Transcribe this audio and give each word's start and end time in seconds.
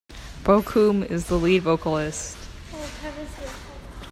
Bocoum 0.43 1.03
is 1.03 1.27
the 1.27 1.35
lead 1.35 1.61
vocalist. 1.61 2.35